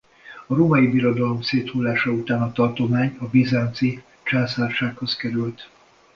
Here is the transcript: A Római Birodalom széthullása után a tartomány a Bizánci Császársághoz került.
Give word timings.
A 0.47 0.55
Római 0.55 0.87
Birodalom 0.87 1.41
széthullása 1.41 2.11
után 2.11 2.41
a 2.41 2.51
tartomány 2.51 3.15
a 3.19 3.25
Bizánci 3.27 4.03
Császársághoz 4.23 5.15
került. 5.15 5.69